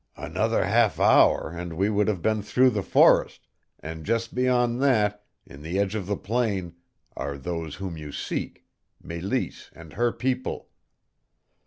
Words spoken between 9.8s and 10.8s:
her people.